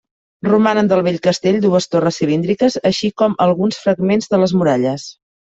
Romanen 0.45 0.87
del 0.93 1.01
vell 1.07 1.19
castell 1.27 1.59
dues 1.67 1.87
torres 1.95 2.19
cilíndriques, 2.23 2.79
així 2.93 3.13
com 3.23 3.39
alguns 3.49 3.81
fragments 3.85 4.33
de 4.33 4.45
les 4.47 4.59
muralles. 4.63 5.07